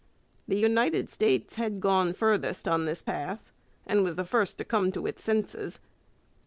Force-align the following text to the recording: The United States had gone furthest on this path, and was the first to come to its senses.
The 0.47 0.57
United 0.57 1.11
States 1.11 1.57
had 1.57 1.79
gone 1.79 2.13
furthest 2.13 2.67
on 2.67 2.85
this 2.85 3.03
path, 3.03 3.51
and 3.85 4.03
was 4.03 4.15
the 4.15 4.25
first 4.25 4.57
to 4.57 4.65
come 4.65 4.91
to 4.93 5.05
its 5.05 5.23
senses. 5.23 5.77